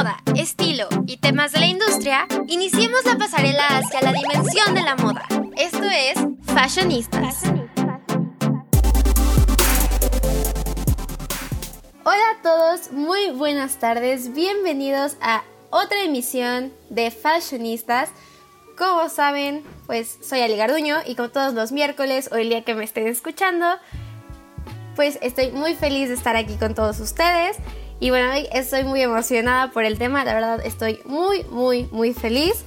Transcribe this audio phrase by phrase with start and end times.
[0.00, 4.96] moda, estilo y temas de la industria, iniciemos la pasarela hacia la dimensión de la
[4.96, 5.26] moda.
[5.58, 6.14] Esto es
[6.54, 7.42] Fashionistas.
[12.02, 18.08] Hola a todos, muy buenas tardes, bienvenidos a otra emisión de Fashionistas.
[18.78, 22.74] Como saben, pues soy Ali Garduño y como todos los miércoles o el día que
[22.74, 23.66] me estén escuchando,
[24.96, 27.58] pues estoy muy feliz de estar aquí con todos ustedes.
[28.00, 32.64] Y bueno, estoy muy emocionada por el tema, la verdad estoy muy, muy, muy feliz.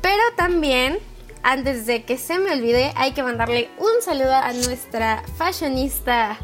[0.00, 0.98] Pero también,
[1.44, 6.36] antes de que se me olvide, hay que mandarle un saludo a nuestra fashionista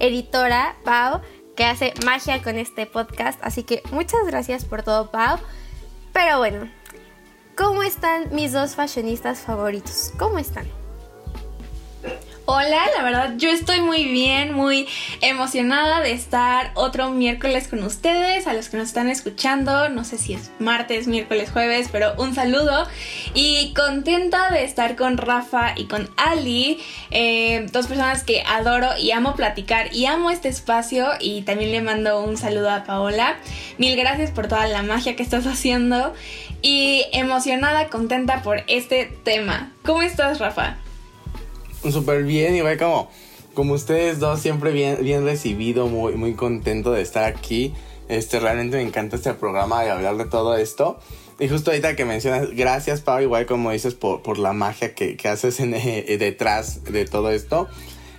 [0.00, 1.20] editora, Pau,
[1.54, 3.38] que hace magia con este podcast.
[3.42, 5.38] Así que muchas gracias por todo, Pau.
[6.14, 6.70] Pero bueno,
[7.54, 10.12] ¿cómo están mis dos fashionistas favoritos?
[10.18, 10.66] ¿Cómo están?
[12.50, 14.88] Hola, la verdad yo estoy muy bien, muy
[15.20, 20.16] emocionada de estar otro miércoles con ustedes, a los que nos están escuchando, no sé
[20.16, 22.88] si es martes, miércoles, jueves, pero un saludo
[23.34, 29.10] y contenta de estar con Rafa y con Ali, eh, dos personas que adoro y
[29.10, 33.36] amo platicar y amo este espacio y también le mando un saludo a Paola.
[33.76, 36.14] Mil gracias por toda la magia que estás haciendo
[36.62, 39.70] y emocionada, contenta por este tema.
[39.82, 40.78] ¿Cómo estás, Rafa?
[41.90, 43.10] Súper bien, y igual como,
[43.54, 47.74] como ustedes dos, siempre bien, bien recibido, muy, muy contento de estar aquí.
[48.08, 50.98] Este, realmente me encanta este programa y hablar de todo esto.
[51.40, 55.16] Y justo ahorita que mencionas, gracias Pau, igual como dices, por, por la magia que,
[55.16, 57.68] que haces en, eh, detrás de todo esto.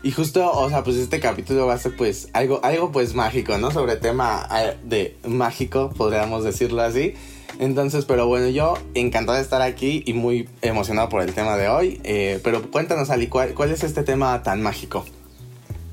[0.02, 3.58] Y justo, o sea, pues este capítulo va a ser pues algo, algo pues mágico,
[3.58, 3.72] ¿no?
[3.72, 7.16] Sobre tema eh, de mágico, podríamos decirlo así.
[7.60, 11.68] Entonces, pero bueno, yo encantado de estar aquí y muy emocionado por el tema de
[11.68, 12.00] hoy.
[12.06, 15.06] Eh, pero cuéntanos, Ali, ¿cuál, ¿cuál es este tema tan mágico?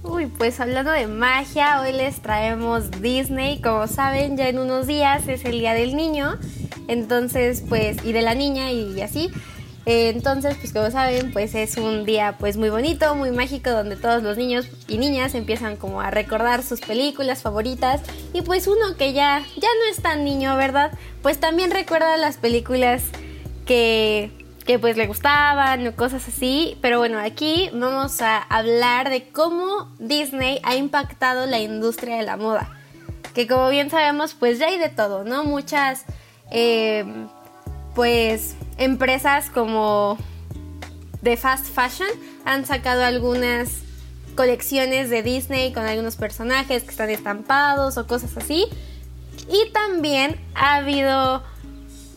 [0.05, 3.61] Uy, pues hablando de magia, hoy les traemos Disney.
[3.61, 6.39] Como saben, ya en unos días es el Día del Niño.
[6.87, 9.33] Entonces, pues, y de la niña y así.
[9.89, 14.21] Entonces, pues como saben, pues es un día pues muy bonito, muy mágico, donde todos
[14.21, 18.01] los niños y niñas empiezan como a recordar sus películas favoritas.
[18.33, 20.91] Y pues uno que ya, ya no es tan niño, ¿verdad?
[21.23, 23.05] Pues también recuerda las películas
[23.65, 24.33] que,
[24.67, 26.77] que pues le gustaban o cosas así.
[26.83, 32.37] Pero bueno, aquí vamos a hablar de cómo Disney ha impactado la industria de la
[32.37, 32.77] moda.
[33.35, 35.45] Que como bien sabemos, pues ya hay de todo, ¿no?
[35.45, 36.05] Muchas...
[36.51, 37.05] Eh,
[37.97, 40.19] pues empresas como
[41.23, 42.09] de fast fashion
[42.45, 43.81] han sacado algunas
[44.37, 48.67] colecciones de Disney con algunos personajes que están estampados o cosas así.
[49.51, 51.43] Y también ha habido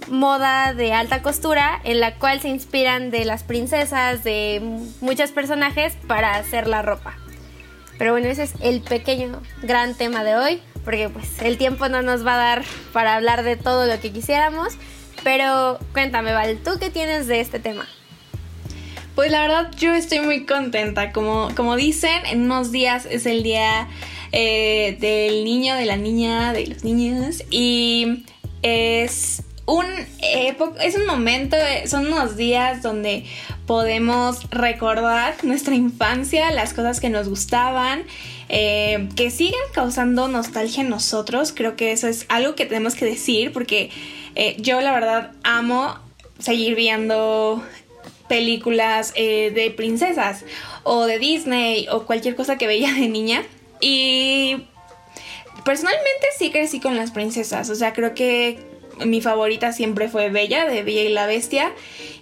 [0.10, 4.62] moda de alta costura en la cual se inspiran de las princesas, de
[5.00, 7.16] muchos personajes para hacer la ropa.
[7.98, 12.02] Pero bueno, ese es el pequeño gran tema de hoy, porque pues el tiempo no
[12.02, 14.74] nos va a dar para hablar de todo lo que quisiéramos.
[15.24, 17.88] Pero cuéntame, Val, ¿tú qué tienes de este tema?
[19.16, 21.12] Pues la verdad yo estoy muy contenta.
[21.12, 23.90] Como, como dicen, en unos días es el día
[24.32, 27.44] eh, del niño, de la niña, de los niños.
[27.50, 28.24] Y
[28.62, 29.86] es un,
[30.22, 33.26] es un momento, son unos días donde
[33.66, 38.04] podemos recordar nuestra infancia, las cosas que nos gustaban.
[38.52, 41.54] Eh, que siguen causando nostalgia en nosotros.
[41.56, 43.92] Creo que eso es algo que tenemos que decir porque
[44.40, 46.00] eh, yo la verdad amo
[46.40, 47.62] seguir viendo
[48.30, 50.46] películas eh, de princesas
[50.84, 53.44] o de Disney o cualquier cosa que veía de niña.
[53.82, 54.66] Y
[55.66, 57.70] personalmente sí crecí con las princesas.
[57.70, 58.60] O sea, creo que
[59.06, 61.74] mi favorita siempre fue Bella, de Bella y la Bestia.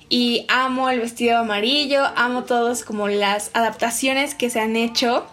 [0.09, 5.27] Y amo el vestido amarillo, amo todos como las adaptaciones que se han hecho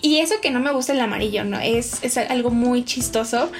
[0.00, 1.60] y eso que no me gusta el amarillo, ¿no?
[1.60, 3.52] Es, es algo muy chistoso.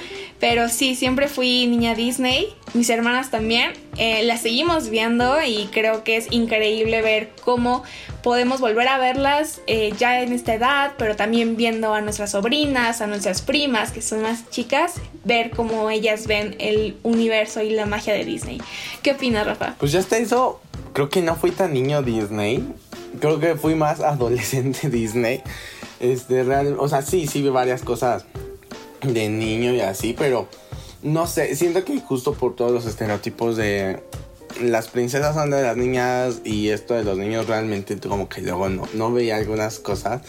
[0.43, 2.53] Pero sí, siempre fui niña Disney.
[2.73, 3.71] Mis hermanas también.
[3.95, 7.83] Eh, las seguimos viendo y creo que es increíble ver cómo
[8.23, 12.99] podemos volver a verlas eh, ya en esta edad, pero también viendo a nuestras sobrinas,
[12.99, 17.85] a nuestras primas, que son más chicas, ver cómo ellas ven el universo y la
[17.85, 18.59] magia de Disney.
[19.01, 19.75] ¿Qué opinas, Rafa?
[19.79, 20.59] Pues ya está eso.
[20.91, 22.67] Creo que no fui tan niño Disney.
[23.21, 25.41] Creo que fui más adolescente Disney.
[26.01, 28.25] Este, real, o sea, sí, sí vi varias cosas
[29.03, 30.47] de niño y así, pero
[31.01, 34.01] no sé, siento que justo por todos los estereotipos de
[34.61, 38.69] las princesas son de las niñas y esto de los niños realmente como que luego
[38.69, 40.21] no, no veía algunas cosas.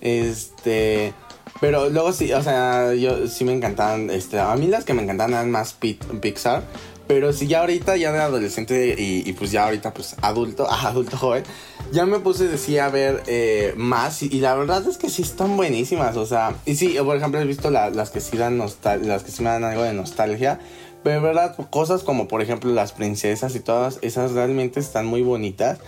[0.00, 1.12] Este,
[1.60, 5.02] pero luego sí, o sea, yo sí me encantaban, este, a mí las que me
[5.02, 6.62] encantaban eran más Pixar,
[7.06, 11.44] Pero si ya ahorita, ya de adolescente y, pues ya ahorita pues adulto, adulto joven,
[11.92, 15.56] ya me puse decir a ver eh, más y, la verdad es que sí están
[15.56, 19.30] buenísimas, o sea, y sí, por ejemplo he visto las que sí dan las que
[19.30, 20.60] sí me dan algo de nostalgia,
[21.02, 25.22] pero de verdad cosas como por ejemplo las princesas y todas esas realmente están muy
[25.22, 25.78] bonitas.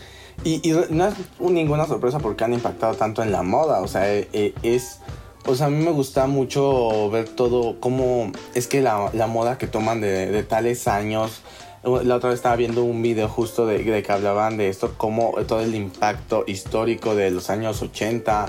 [0.45, 0.61] Y,
[0.91, 5.01] no es ninguna sorpresa porque han impactado tanto en la moda, o sea, eh, es
[5.55, 10.01] sea, a mí me gusta mucho ver todo, cómo es que la, moda que toman
[10.01, 11.43] de, tales años.
[11.85, 15.61] La otra vez estaba viendo un video justo de, que hablaban de esto, como todo
[15.61, 18.47] el impacto histórico de los años 80,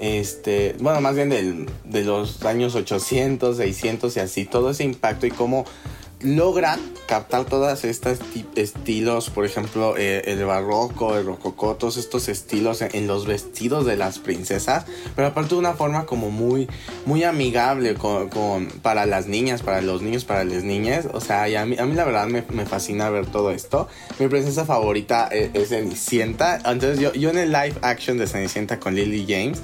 [0.00, 1.28] este, bueno, más bien
[1.84, 5.64] de los años 800, 600 y así, todo ese impacto y cómo
[6.22, 8.20] logran captar todas estas
[8.54, 13.96] estilos, por ejemplo, eh, el barroco, el rococó, todos estos estilos en, los vestidos de
[13.96, 14.84] las princesas,
[15.16, 16.68] pero aparte de una forma como muy,
[17.06, 21.08] muy amigable con, para las niñas, para los niños, para las niñas.
[21.12, 23.88] O sea, a, mí, a mí la verdad me, fascina ver todo esto.
[24.18, 26.56] Mi princesa favorita es, es Cenicienta.
[26.58, 29.62] Entonces yo, yo en el live action de Cenicienta con Lily James,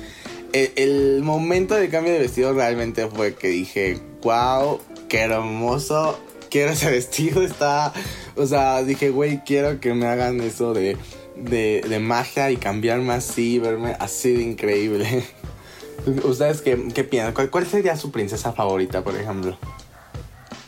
[0.52, 6.18] el, el momento de cambio de vestido realmente fue que dije, wow, qué hermoso
[6.50, 7.92] quiero ese vestido, está,
[8.36, 10.96] o sea, dije, güey, quiero que me hagan eso de,
[11.36, 15.24] de, magia y cambiarme así, verme así de increíble.
[16.24, 17.48] ¿Ustedes qué, piensan?
[17.50, 19.58] ¿Cuál, sería su princesa favorita, por ejemplo?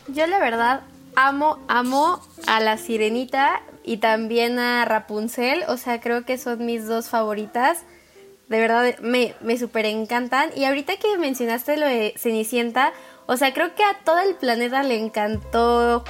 [0.09, 0.83] Yo la verdad
[1.15, 6.87] amo, amo a la sirenita y también a Rapunzel, o sea, creo que son mis
[6.87, 7.83] dos favoritas.
[8.49, 10.51] De verdad me, me super encantan.
[10.57, 12.93] Y ahorita que mencionaste lo de Cenicienta,
[13.29, 16.03] o sea, creo que a todo el planeta le encantó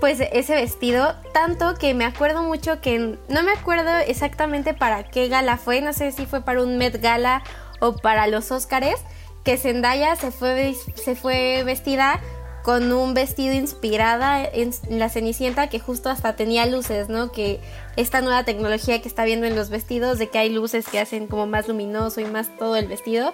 [0.00, 5.28] pues ese vestido, tanto que me acuerdo mucho que no me acuerdo exactamente para qué
[5.28, 7.44] gala fue, no sé si fue para un Met Gala
[7.78, 8.96] o para los Óscares,
[9.44, 12.20] que Zendaya se fue, se fue vestida
[12.64, 17.30] con un vestido inspirada en, la Cenicienta que justo hasta tenía luces, ¿no?
[17.30, 17.60] Que
[17.94, 21.28] esta nueva tecnología que está viendo en los vestidos, de que hay luces que hacen
[21.28, 23.32] como más luminoso y más todo el vestido,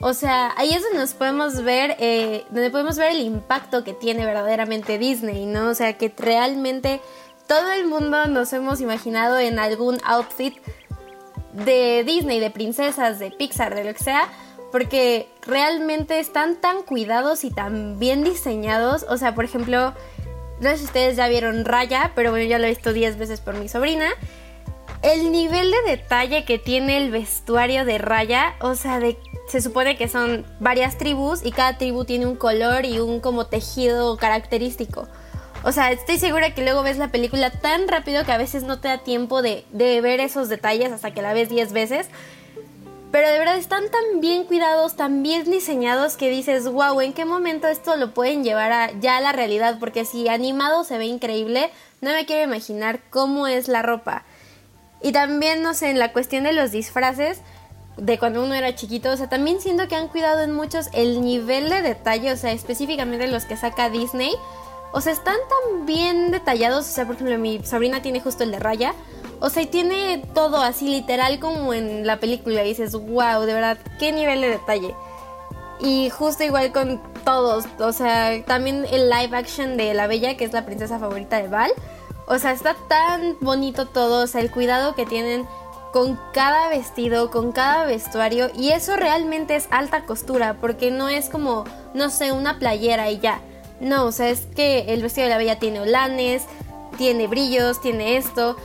[0.00, 3.94] o sea, ahí es donde nos podemos ver, eh, donde podemos ver el impacto que
[3.94, 5.68] tiene verdaderamente Disney, ¿no?
[5.68, 7.00] O sea, que realmente
[7.48, 10.56] todo el mundo nos hemos imaginado en algún outfit
[11.52, 14.28] de Disney, de princesas, de Pixar, de lo que sea,
[14.70, 19.04] porque realmente están tan cuidados y tan bien diseñados.
[19.08, 19.94] O sea, por ejemplo,
[20.60, 23.40] no sé si ustedes ya vieron Raya, pero bueno, ya lo he visto 10 veces
[23.40, 24.10] por mi sobrina.
[25.02, 29.16] El nivel de detalle que tiene el vestuario de Raya, o sea, de
[29.48, 33.46] se supone que son varias tribus y cada tribu tiene un color y un como
[33.46, 35.08] tejido característico.
[35.64, 38.78] O sea, estoy segura que luego ves la película tan rápido que a veces no
[38.78, 42.08] te da tiempo de, ver esos detalles hasta que la ves 10 veces.
[43.10, 47.24] Pero de verdad están tan bien cuidados, tan bien diseñados que dices, wow, ¿en qué
[47.24, 49.78] momento esto lo pueden llevar a, ya a la realidad?
[49.80, 51.70] Porque si animado se ve increíble,
[52.02, 54.24] no me quiero imaginar cómo es la ropa.
[55.02, 57.40] Y también, no sé, en la cuestión de los disfraces,
[57.98, 59.10] de cuando uno era chiquito.
[59.10, 62.52] O sea, también siento que han cuidado en muchos el nivel de detalle, o sea,
[62.52, 64.32] específicamente los que saca Disney.
[64.92, 66.88] O sea, están tan bien detallados.
[66.88, 68.94] O sea, por ejemplo, mi sobrina tiene justo el de raya.
[69.40, 72.64] O sea, y tiene todo así literal como en la película.
[72.64, 74.94] Y dices, wow, de verdad, qué nivel de detalle.
[75.80, 77.66] Y justo igual con todos.
[77.78, 81.48] O sea, también el live action de La Bella, que es la princesa favorita de
[81.48, 81.70] Val.
[82.28, 84.24] O sea, está tan bonito todo.
[84.24, 85.46] O sea, el cuidado que tienen
[85.92, 91.30] con cada vestido, con cada vestuario y eso realmente es alta costura porque no es
[91.30, 91.64] como,
[91.94, 93.40] no sé, una playera y ya.
[93.80, 96.44] No, o sea, es que el vestido de la bella tiene holanes,
[96.98, 98.56] tiene brillos, tiene esto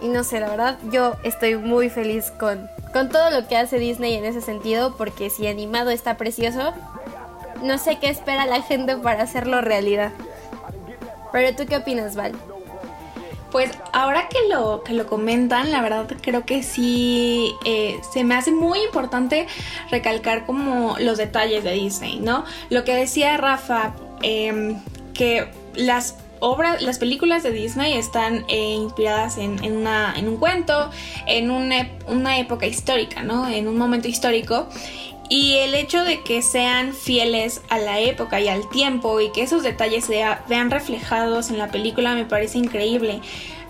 [0.00, 3.78] y no sé, la verdad yo estoy muy feliz con, con todo lo que hace
[3.78, 6.72] Disney en ese sentido porque si animado está precioso,
[7.62, 10.12] no sé qué espera la gente para hacerlo realidad.
[11.32, 12.32] Pero tú qué opinas, Val?
[13.50, 18.34] Pues ahora que lo, que lo comentan, la verdad creo que sí eh, se me
[18.34, 19.46] hace muy importante
[19.90, 22.44] recalcar como los detalles de Disney, ¿no?
[22.68, 24.78] Lo que decía Rafa, em,
[25.14, 30.90] que las obras, las películas de Disney están eh, inspiradas en, una, en, un cuento,
[31.26, 33.48] en una, una época histórica, ¿no?
[33.48, 34.68] En un momento histórico.
[35.28, 39.42] Y el hecho de que sean fieles a la época y al tiempo y que
[39.42, 43.20] esos detalles se vean reflejados en la película me parece increíble.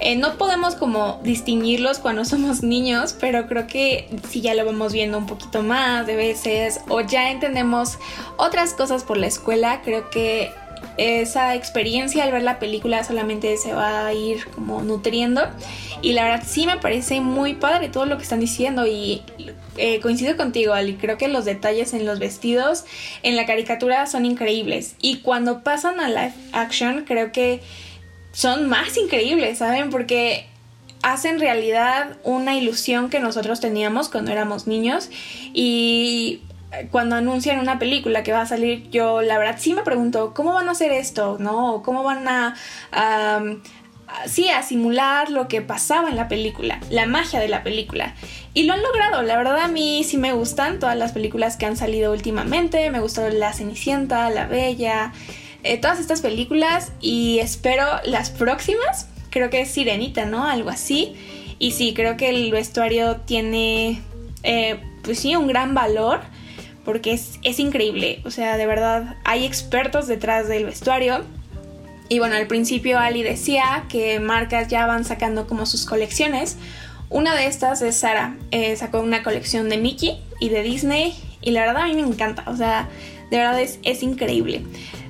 [0.00, 4.92] Eh, no podemos como distinguirlos cuando somos niños, pero creo que si ya lo vamos
[4.92, 7.98] viendo un poquito más de veces o ya entendemos
[8.36, 10.52] otras cosas por la escuela, creo que
[10.96, 15.42] esa experiencia al ver la película solamente se va a ir como nutriendo
[16.02, 19.22] y la verdad sí me parece muy padre todo lo que están diciendo y
[19.76, 22.84] eh, coincido contigo Ali, creo que los detalles en los vestidos
[23.22, 27.60] en la caricatura son increíbles y cuando pasan a live action creo que
[28.32, 29.90] son más increíbles, ¿saben?
[29.90, 30.46] Porque
[31.02, 35.10] hacen realidad una ilusión que nosotros teníamos cuando éramos niños
[35.54, 36.42] y
[36.90, 40.52] cuando anuncian una película que va a salir, yo la verdad sí me pregunto, ¿cómo
[40.52, 41.36] van a hacer esto?
[41.40, 41.82] ¿No?
[41.82, 42.54] ¿Cómo van a,
[44.26, 48.14] sí, a simular lo que pasaba en la película, la magia de la película?
[48.52, 51.64] Y lo han logrado, la verdad a mí sí me gustan todas las películas que
[51.64, 55.12] han salido últimamente, me gustó La Cenicienta, La Bella,
[55.64, 60.46] eh, todas estas películas y espero las próximas, creo que es Sirenita, ¿no?
[60.46, 61.14] Algo así.
[61.58, 64.00] Y sí, creo que el vestuario tiene,
[64.44, 66.20] eh, pues sí, un gran valor
[66.88, 68.22] porque es, increíble.
[68.24, 71.22] O sea, de verdad, hay expertos detrás del vestuario.
[72.08, 76.56] Y bueno, al principio Ali decía que marcas ya van sacando como sus colecciones.
[77.10, 78.38] Una de estas es Sara.
[78.52, 81.14] Eh, sacó una colección de Mickey y de Disney.
[81.42, 82.44] Y la verdad a mí me encanta.
[82.46, 82.88] O sea,
[83.30, 84.64] de verdad es, es increíble.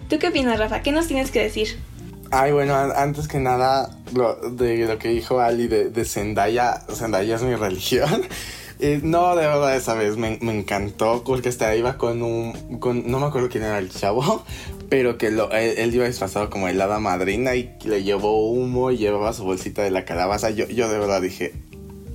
[0.09, 0.83] ¿Tú qué opinas, Rafa?
[0.83, 1.79] ¿Qué nos tienes que decir?
[2.33, 3.89] Ay, bueno, antes que nada,
[4.51, 8.27] de lo que dijo Ali de, de Zendaya, Zendaya es mi religión.
[9.03, 12.53] No, de verdad, esa vez me, encantó porque hasta iba con un.
[13.07, 14.45] no me acuerdo quién era el chavo,
[14.89, 18.99] pero que lo, él, iba disfrazado como el hada madrina y le llevó humo y
[18.99, 20.51] llevaba su bolsita de la calabaza.
[20.51, 21.55] Yo, yo de verdad dije,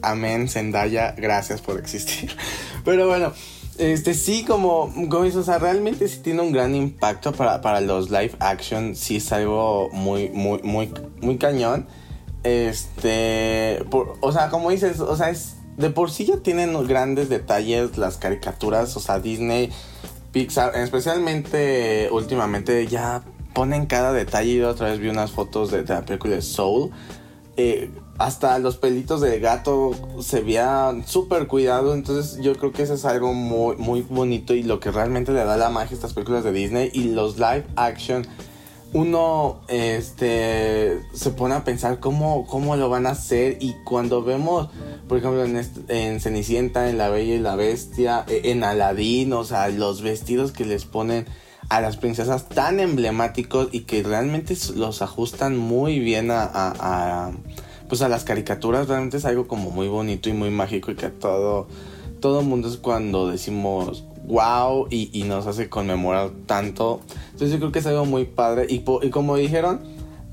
[0.02, 2.32] amén, Zendaya, gracias por existir.
[2.86, 3.34] Pero bueno,
[3.78, 8.10] este sí, como, como o sea, realmente sí tiene un gran impacto para, para los
[8.10, 8.96] live action.
[8.96, 11.88] Sí es algo muy, muy, muy, muy cañón.
[12.44, 17.98] Este, o sea, como dices, o sea, es de por sí ya tienen grandes detalles
[17.98, 19.72] las caricaturas, o sea, Disney,
[20.32, 24.54] Pixar, especialmente últimamente ya ponen cada detalle.
[24.54, 26.92] Y otra vez vi unas fotos de, la película de Soul.
[27.56, 31.94] Eh, hasta los pelitos de gato se veían súper cuidado.
[31.94, 35.44] Entonces yo creo que eso es algo muy, muy bonito y lo que realmente le
[35.44, 38.26] da la magia a estas películas de Disney y los live action
[38.94, 44.70] uno este, se pone a pensar cómo, cómo lo van a hacer y cuando vemos,
[45.08, 49.44] por ejemplo, en, en Cenicienta, en La Bella y la Bestia, e, en Aladdin, o
[49.44, 51.26] sea, los vestidos que les ponen
[51.70, 57.32] a las princesas tan emblemáticos y que realmente los ajustan muy bien a, a,
[57.90, 61.10] pues a las caricaturas, realmente es algo como muy bonito y muy mágico y que
[61.10, 61.68] todo,
[62.20, 67.02] todo mundo es cuando decimos, wow y, nos hace conmemorar tanto.
[67.32, 68.68] Entonces yo creo que es algo muy padre.
[68.70, 69.82] Y, como dijeron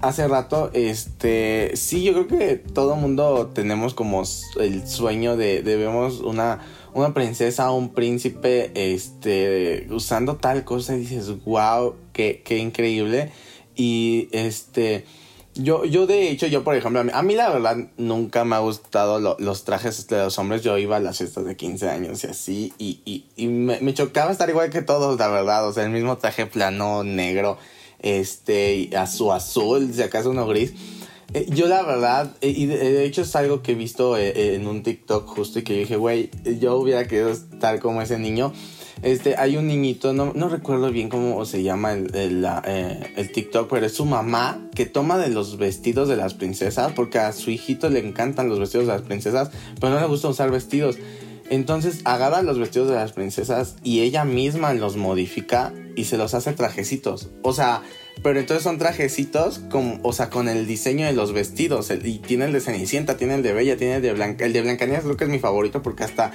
[0.00, 4.22] hace rato, este, sí, yo creo que todo mundo tenemos como
[4.58, 6.60] el sueño de, de vemos una,
[6.94, 13.30] una princesa o un príncipe, este, usando tal cosa y dices, wow, qué, qué increíble.
[13.76, 15.04] Y este
[15.54, 19.36] yo, yo de hecho, yo por ejemplo, a mí, la verdad nunca me ha gustado
[19.38, 20.62] los trajes de los hombres.
[20.62, 24.48] Yo iba a las fiestas de 15 años y así, y, y, me, chocaba estar
[24.48, 25.68] igual que todos, la verdad.
[25.68, 27.58] O sea, el mismo traje plano, negro,
[27.98, 30.72] este, azul, azul, si acaso uno gris.
[31.32, 34.66] Eh, yo la verdad, eh, y de, hecho es algo que he visto eh, en
[34.66, 38.52] un TikTok justo y que dije, güey, yo hubiera querido estar como ese niño.
[39.02, 43.70] Este, hay un niñito, no, recuerdo bien cómo se llama el, el, eh, el, TikTok,
[43.70, 47.50] pero es su mamá que toma de los vestidos de las princesas, porque a su
[47.50, 50.98] hijito le encantan los vestidos de las princesas, pero no le gusta usar vestidos.
[51.48, 56.34] Entonces agarra los vestidos de las princesas y ella misma los modifica y se los
[56.34, 57.30] hace trajecitos.
[57.42, 57.82] O sea,
[58.22, 61.90] pero entonces son trajecitos con, o sea, con el diseño de los vestidos.
[61.90, 64.44] y tiene el de Cenicienta, tiene el de Bella, tiene el de Blanca.
[64.44, 66.32] El de Blancanieves creo que es mi favorito porque hasta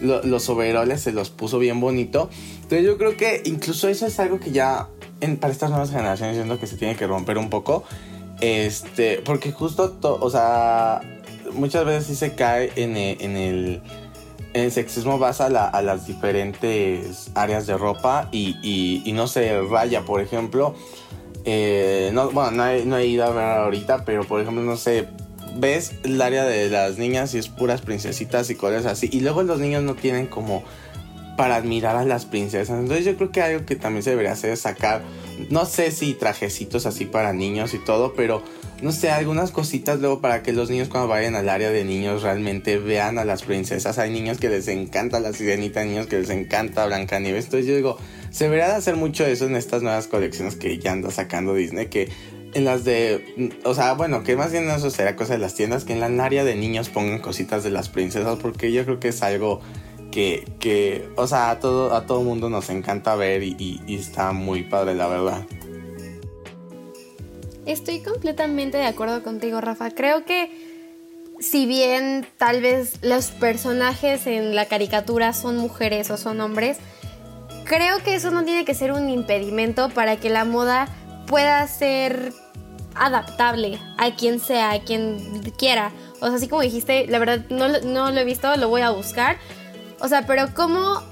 [0.00, 2.28] los overoles se los puso bien bonito.
[2.54, 4.88] Entonces yo creo que incluso eso es algo que ya
[5.20, 7.84] en, para estas nuevas generaciones siento que se tiene que romper un poco.
[8.40, 11.00] Este, porque justo, o sea,
[11.52, 13.82] muchas veces sí se cae en el
[14.54, 20.74] el sexismo basa a, las diferentes áreas de ropa y, no se raya, por ejemplo.
[21.44, 25.08] Eh, no, bueno, no he, ido a ver ahorita, pero por ejemplo, no sé,
[25.56, 29.08] ves el área de las niñas y es puras princesitas y cosas así.
[29.12, 30.62] Y luego los niños no tienen como
[31.36, 32.78] para admirar a las princesas.
[32.80, 35.02] Entonces yo creo que algo que también se debería hacer es sacar,
[35.50, 38.42] no sé si trajecitos así para niños y todo, pero
[38.82, 42.22] no sé, algunas cositas luego para que los niños cuando vayan al área de niños
[42.22, 43.98] realmente vean a las princesas.
[43.98, 47.46] Hay niños que les encanta la sirenita, niños que les encanta Blancanieves.
[47.46, 47.98] Entonces yo digo,
[48.38, 51.86] se debería de hacer mucho eso en estas nuevas colecciones que ya anda sacando Disney,
[51.86, 52.08] que
[52.54, 55.82] en las de, o sea, bueno, que más bien eso será cosa de las tiendas,
[55.82, 59.08] que en la área de niños pongan cositas de las princesas, porque yo creo que
[59.08, 59.60] es algo
[60.12, 64.62] que, que o sea, a todo, a todo mundo nos encanta ver y está muy
[64.62, 65.44] padre, la verdad.
[67.66, 69.90] Estoy completamente de acuerdo contigo, Rafa.
[69.90, 70.48] Creo que
[71.40, 76.78] si bien tal vez los personajes en la caricatura son mujeres o son hombres,
[77.68, 80.88] creo que eso no tiene que ser un impedimento para que la moda
[81.26, 82.32] pueda ser
[82.94, 85.92] adaptable a quien sea, a quien quiera.
[86.20, 88.90] O sea, así como dijiste, la verdad no, no lo he visto, lo voy a
[88.90, 89.36] buscar.
[90.00, 91.02] O sea, pero ¿cómo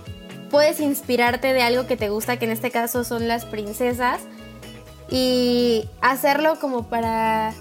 [0.51, 4.23] puedes inspirarte de algo que te gusta, que en este caso son las princesas?
[5.11, 7.55] Y hacerlo como para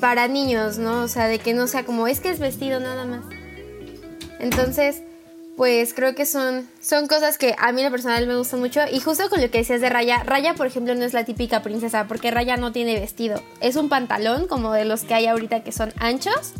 [0.00, 1.02] para niños, ¿no?
[1.02, 3.24] O sea, de que no sea como es que es vestido nada más.
[4.38, 5.02] Entonces,
[5.56, 8.80] pues creo que son, son cosas que a mí en lo personal me gustan mucho.
[8.92, 11.62] Y justo con lo que decías de Raya, Raya, por ejemplo, no es la típica
[11.62, 13.42] princesa, porque Raya no tiene vestido.
[13.60, 16.52] Es un pantalón, como de los que hay ahorita que son anchos,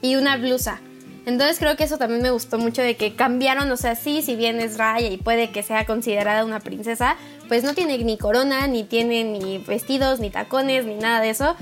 [0.00, 0.80] y una blusa.
[1.26, 4.36] Entonces creo que eso también me gustó mucho de que cambiaron, o sea, sí, si
[4.36, 7.16] bien es Raya y puede que sea considerada una princesa,
[7.46, 11.56] pues no tiene ni corona, ni tiene ni vestidos, ni tacones, ni nada de eso.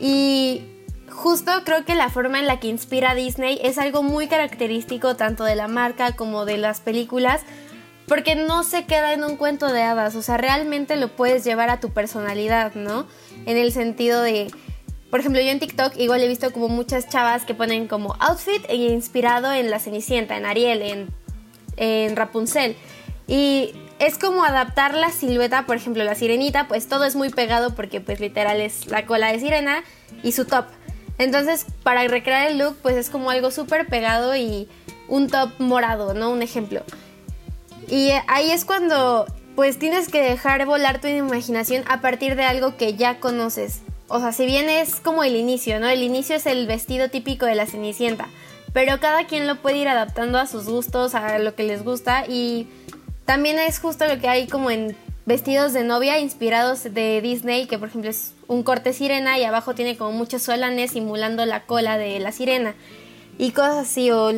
[0.00, 0.62] Y
[1.18, 5.16] justo creo que la forma en la que inspira a Disney es algo muy característico
[5.16, 7.42] tanto de la marca como de las películas,
[8.06, 11.70] porque no se queda en un cuento de hadas, o sea, realmente lo puedes llevar
[11.70, 13.06] a tu personalidad, ¿no?
[13.46, 14.46] En el sentido de,
[15.10, 18.64] por ejemplo, yo en TikTok igual he visto como muchas chavas que ponen como outfit
[18.68, 21.08] e inspirado en la Cenicienta, en Ariel, en,
[21.76, 22.76] en Rapunzel.
[23.26, 27.74] Y es como adaptar la silueta, por ejemplo, la sirenita, pues todo es muy pegado
[27.74, 29.82] porque pues literal es la cola de sirena
[30.22, 30.66] y su top.
[31.18, 34.68] Entonces, para recrear el look, pues es como algo súper pegado y
[35.08, 36.30] un top morado, ¿no?
[36.30, 36.82] Un ejemplo.
[37.88, 42.76] Y ahí es cuando pues tienes que dejar volar tu imaginación a partir de algo
[42.76, 43.80] que ya conoces.
[44.06, 45.88] O sea, si bien es como el inicio, ¿no?
[45.88, 48.28] El inicio es el vestido típico de la Cenicienta,
[48.72, 52.24] pero cada quien lo puede ir adaptando a sus gustos, a lo que les gusta
[52.28, 52.68] y
[53.24, 54.96] también es justo lo que hay como en
[55.28, 59.74] vestidos de novia inspirados de Disney, que por ejemplo es un corte sirena y abajo
[59.74, 62.74] tiene como muchos solanes simulando la cola de la sirena.
[63.36, 64.32] Y cosas así, o,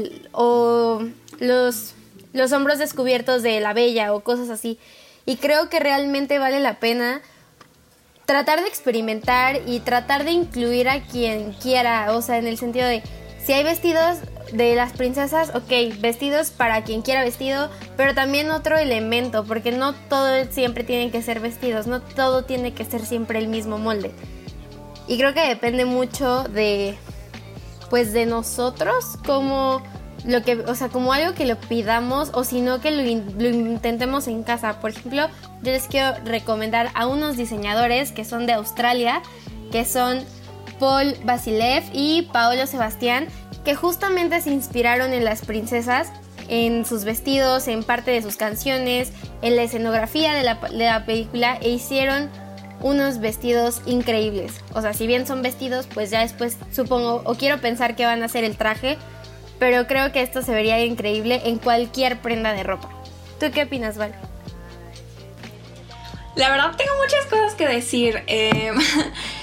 [1.39, 1.95] los,
[2.33, 4.81] los hombros descubiertos de la bella o cosas así.
[5.27, 7.23] Y creo que realmente vale la pena
[8.27, 12.89] tratar de experimentar y tratar de incluir a quien quiera, o sea, en el sentido
[12.89, 13.03] de
[13.45, 14.19] si hay vestidos
[14.53, 19.95] de las princesas, ok, vestidos para quien quiera vestido, pero también otro elemento, porque no
[19.95, 24.13] todo siempre tienen que ser vestidos, no todo tiene que ser siempre el mismo molde.
[25.07, 26.97] Y creo que depende mucho de,
[27.89, 29.83] pues de nosotros, como
[30.25, 33.49] lo que, o sea, como algo que lo pidamos o si no que lo, lo,
[33.49, 34.81] intentemos en casa.
[34.81, 35.29] Por ejemplo,
[35.63, 39.23] yo les quiero recomendar a unos diseñadores que son de Australia,
[39.73, 40.21] que son
[40.79, 43.29] Paul Basilev y Paolo Sebastián,
[43.65, 46.11] que justamente se inspiraron en las princesas,
[46.49, 51.71] en sus vestidos, en parte de sus canciones, en la escenografía de la, película e
[51.71, 52.31] hicieron
[52.81, 54.55] unos vestidos increíbles.
[54.75, 58.23] O sea, si bien son vestidos, pues ya después supongo o quiero pensar que van
[58.23, 58.97] a ser el traje,
[59.59, 62.89] pero creo que esto se vería increíble en cualquier prenda de ropa.
[63.39, 64.15] ¿Tú qué opinas, Val?
[66.37, 68.23] La verdad tengo muchas cosas que decir.
[68.27, 68.73] Eh,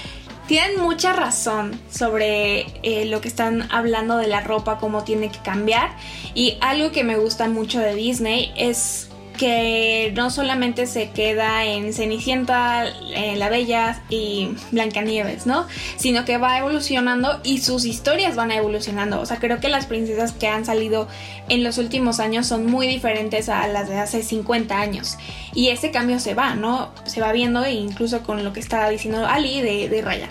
[0.48, 5.38] tienen mucha razón sobre eh, lo que están hablando de la ropa, cómo tiene que
[5.40, 5.90] cambiar.
[6.34, 9.07] Y algo que me gusta mucho de Disney es
[9.38, 15.66] que no solamente se queda en Cenicienta, en La Bella y Blancanieves, ¿no?
[15.96, 19.20] Sino que va evolucionando y sus historias van evolucionando.
[19.20, 21.08] O sea, creo que las princesas que han salido
[21.48, 25.16] en los últimos años son muy diferentes a las de hace 50 años.
[25.54, 26.90] Y ese cambio se va, ¿no?
[27.04, 30.28] Se va viendo e incluso con lo que estaba diciendo Ali de, Raya.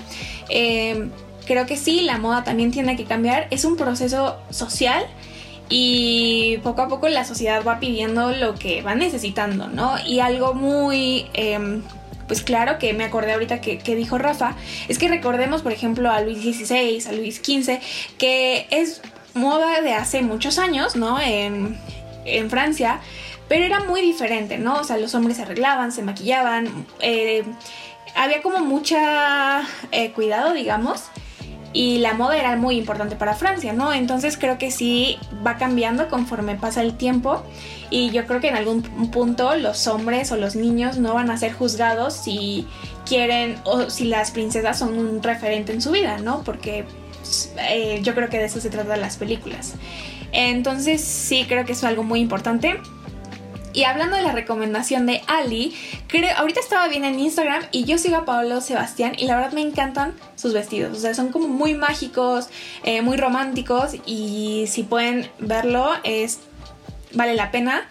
[0.49, 1.09] Eh,
[1.45, 3.47] creo que sí, la moda también tiene que cambiar.
[3.49, 5.07] Es un proceso social
[5.69, 9.95] y poco a poco la sociedad va pidiendo lo que va necesitando, ¿no?
[10.05, 11.83] Y algo muy, em,
[12.27, 14.55] pues claro que me acordé ahorita que, dijo Rafa,
[14.87, 17.79] es que recordemos, por ejemplo, a Luis XVI, a Luis XV,
[18.17, 19.01] que es
[19.33, 21.19] moda de hace muchos años, ¿no?
[21.19, 21.77] En,
[22.49, 22.99] Francia,
[23.47, 24.81] pero era muy diferente, ¿no?
[24.81, 27.45] O sea, los hombres se arreglaban, se maquillaban, eh,
[28.15, 29.61] había como mucha
[29.93, 31.03] eh, cuidado, digamos
[31.77, 33.93] y la moda era muy importante para Francia, ¿no?
[33.93, 37.43] Entonces creo que sí va cambiando conforme pasa el tiempo
[37.91, 41.37] y yo creo que en algún punto los hombres o los niños no van a
[41.37, 42.65] ser juzgados si
[43.05, 46.41] quieren o si las princesas son un referente en su vida, ¿no?
[46.43, 46.83] Porque
[47.69, 49.75] eh, yo creo que de eso se trata las películas.
[50.31, 52.79] Entonces sí creo que es algo muy importante.
[53.77, 55.71] Y hablando de la recomendación de Ali,
[56.07, 59.51] creo, ahorita estaba bien en Instagram y yo sigo a Pablo Sebastián y la verdad
[59.51, 60.97] me encantan sus vestidos.
[60.97, 62.49] O sea, son como muy mágicos,
[62.83, 66.39] eh, muy románticos y si pueden verlo, es
[67.13, 67.87] vale la pena.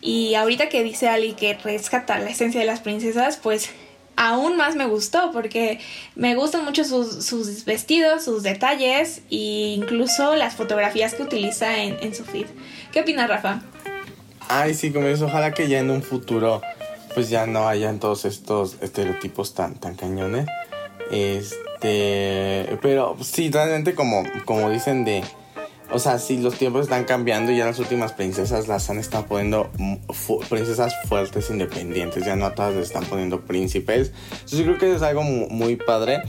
[0.00, 3.70] Y ahorita que dice Ali que rescata la esencia de las princesas, pues
[4.14, 5.80] aún más me gustó porque
[6.14, 12.14] me gustan mucho sus, vestidos, sus detalles e incluso las fotografías que utiliza en, en
[12.14, 12.46] su feed.
[12.92, 13.60] ¿Qué opinas, Rafa?
[14.48, 16.60] Ay, sí, como eso, ojalá que ya en un futuro
[17.16, 20.46] pues ya no hayan todos estos estereotipos tan, tan cañones.
[21.10, 25.24] Este, pero sí, realmente como, como dicen de...
[25.90, 29.24] O sea, sí, los tiempos están cambiando y ya las últimas princesas las han estado
[29.24, 29.70] poniendo
[30.50, 32.26] princesas fuertes, independientes.
[32.26, 34.12] Ya no todas les están poniendo príncipes.
[34.32, 36.20] Entonces yo creo que es algo muy, padre.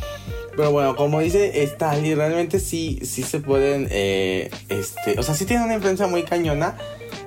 [0.55, 5.45] Pero bueno, como dice Stali, realmente sí, sí se pueden, eh, este, o sea, sí
[5.45, 6.77] tiene una influencia muy cañona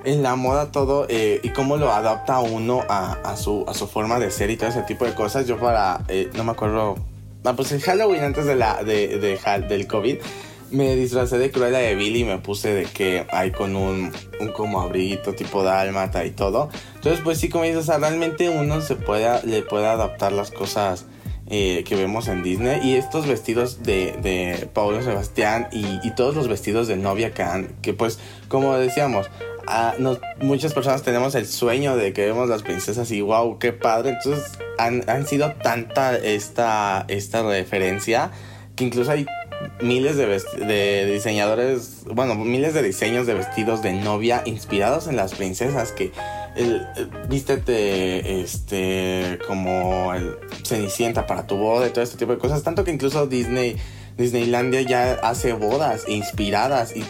[0.04, 4.18] en la moda todo eh, y cómo lo adapta uno a, su, a su forma
[4.18, 5.46] de ser y todo ese tipo de cosas.
[5.46, 6.96] Yo para, eh, no me acuerdo,
[7.44, 10.18] ah, pues el Halloween antes de la, de, del COVID
[10.70, 14.52] me disfracé de Cruella de Billy y me puse de que hay con un, un
[14.52, 16.70] como abriguito tipo dálmata y todo.
[16.94, 20.50] Entonces, pues sí, como dices, o sea, realmente uno se puede, le puede adaptar las
[20.50, 21.06] cosas
[21.52, 22.80] eh, que vemos en Disney.
[22.84, 27.42] Y estos vestidos de, de Paulo Sebastián y, y, todos los vestidos de novia que
[27.42, 29.28] han, que pues, como decíamos,
[30.40, 34.10] muchas personas tenemos el sueño de que vemos las princesas y wow, qué padre.
[34.10, 38.30] Entonces, han, han sido tanta esta, esta referencia
[38.76, 39.26] que incluso hay
[39.82, 45.34] miles de, de, diseñadores, bueno, miles de diseños de vestidos de novia inspirados en las
[45.34, 46.12] princesas que
[46.56, 46.86] el,
[47.28, 52.84] vístete este como el Cenicienta para tu boda y todo este tipo de cosas, tanto
[52.84, 53.76] que incluso Disney
[54.16, 57.04] Disneylandia ya hace bodas inspiradas y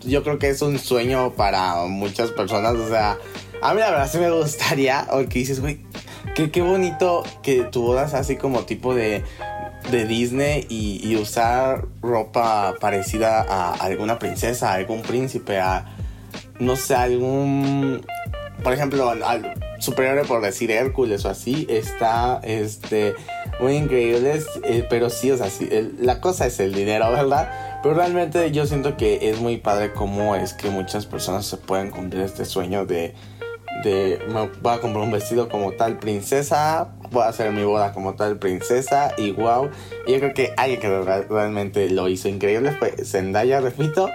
[0.00, 3.18] yo creo que es un sueño para muchas personas, o sea,
[3.62, 5.80] a mí la verdad sí me gustaría, o que dices, güey,
[6.34, 9.24] qué, qué bonito que tu boda sea así como tipo de
[9.90, 15.94] de Disney y, usar ropa parecida a alguna princesa, a algún príncipe, a
[16.58, 18.04] no sé, algún
[18.62, 23.14] por ejemplo, al superior por decir Hércules o así, está este
[23.60, 25.68] muy increíble, eh, pero sí, o sea, sí,
[26.00, 27.50] la cosa es el dinero, ¿verdad?
[27.84, 31.90] Pero realmente yo siento que es muy padre cómo es que muchas personas se pueden
[31.90, 33.14] cumplir este sueño de
[33.82, 37.92] de me voy a comprar un vestido como tal princesa, voy a hacer mi boda
[37.92, 39.68] como tal princesa y wow.
[40.06, 40.88] Y yo creo que alguien que
[41.28, 44.08] realmente lo hizo increíble fue Zendaya, repito.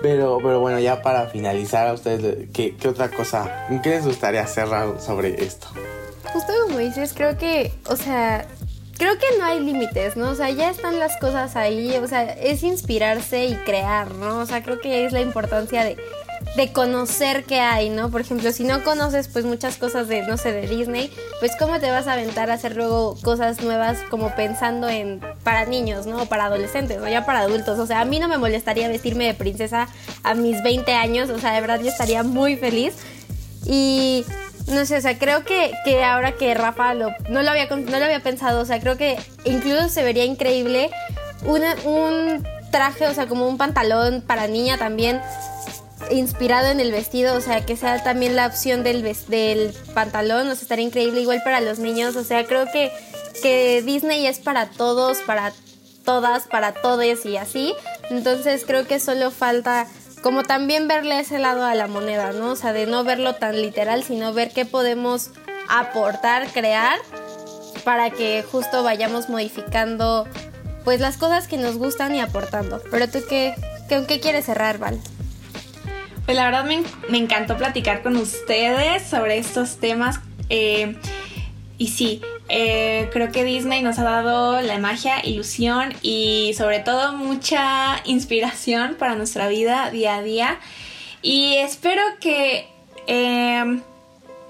[0.00, 3.66] Pero, pero bueno, ya para finalizar ustedes, ¿qué, qué otra cosa?
[3.82, 5.66] ¿Qué les gustaría cerrar sobre esto?
[6.32, 8.46] Justo como dices, creo que, o sea,
[9.02, 10.30] creo que no hay límites, ¿no?
[10.30, 14.38] O sea, ya están las cosas ahí, o sea, es inspirarse y crear, ¿no?
[14.38, 15.96] O sea, creo que es la importancia de
[16.56, 18.10] de conocer qué hay, ¿no?
[18.10, 21.10] Por ejemplo, si no conoces pues muchas cosas de, no sé, de Disney,
[21.40, 25.64] pues cómo te vas a aventar a hacer luego cosas nuevas como pensando en para
[25.64, 26.22] niños, ¿no?
[26.22, 27.78] O para adolescentes, o ya para adultos.
[27.78, 29.88] O sea, a mí no me molestaría vestirme de princesa
[30.22, 32.96] a mis 20 años, o sea, de verdad yo estaría muy feliz.
[33.64, 34.24] Y
[34.66, 37.98] no sé, o sea, creo que, que ahora que Rafa lo, no, lo había, no
[37.98, 40.90] lo había pensado, o sea, creo que incluso se vería increíble
[41.44, 45.20] un traje, o sea, como un pantalón para niña también
[46.10, 50.54] inspirado en el vestido, o sea, que sea también la opción del, del pantalón, o
[50.54, 52.92] sea, estaría increíble igual para los niños, o sea, creo que,
[53.42, 55.52] que Disney es para todos, para
[56.04, 57.74] todas, para todes y así,
[58.10, 59.86] entonces creo que solo falta
[60.22, 62.52] como también verle ese lado a la moneda, ¿no?
[62.52, 65.30] O sea, de no verlo tan literal, sino ver qué podemos
[65.68, 66.98] aportar, crear,
[67.84, 70.26] para que justo vayamos modificando
[70.84, 72.80] pues las cosas que nos gustan y aportando.
[72.90, 73.54] Pero tú qué,
[73.88, 75.00] qué, qué quieres cerrar, Val?
[76.24, 80.20] Pues la verdad me, encantó platicar con ustedes sobre estos temas.
[80.48, 80.96] Eh,
[81.78, 82.22] y sí,
[82.54, 88.96] eh, creo que Disney nos ha dado la magia, ilusión y sobre todo mucha inspiración
[88.98, 90.60] para nuestra vida día a día.
[91.22, 92.68] Y espero que
[93.06, 93.80] eh,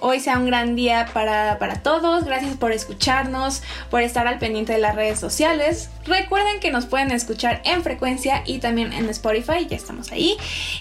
[0.02, 2.24] hoy sea un gran día para, todos.
[2.24, 5.88] Gracias por escucharnos, por estar al pendiente de las redes sociales.
[6.04, 10.36] Recuerden que nos pueden escuchar en frecuencia y también en Spotify, ya estamos ahí.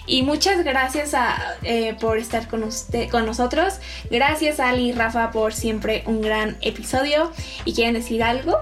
[0.06, 1.14] Y muchas gracias
[1.62, 3.74] eh, por estar con, usted, con nosotros.
[4.10, 7.32] Gracias Ali y Rafa por siempre un gran episodio.
[7.64, 8.58] ¿Y quieren decir algo?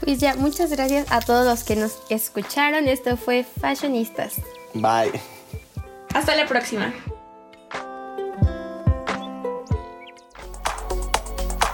[0.00, 2.88] Pues ya, muchas gracias a todos los que nos escucharon.
[2.88, 4.34] Esto fue Fashionistas.
[4.74, 5.12] Bye.
[6.12, 6.92] Hasta la próxima.